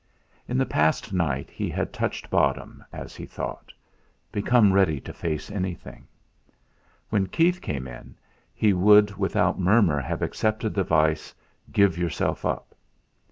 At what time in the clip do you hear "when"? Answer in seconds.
7.11-7.27